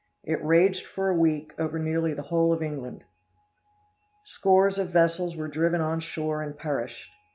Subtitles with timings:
[0.23, 3.03] It raged for a week over nearly the whole of England.
[4.25, 7.11] Scores of vessels were driven on shore and perished.